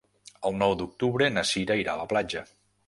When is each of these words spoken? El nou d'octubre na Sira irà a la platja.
El 0.49 0.57
nou 0.61 0.73
d'octubre 0.79 1.31
na 1.37 1.45
Sira 1.53 1.81
irà 1.85 1.95
a 1.97 2.03
la 2.03 2.11
platja. 2.17 2.47